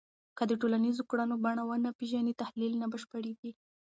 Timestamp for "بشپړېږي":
2.91-3.51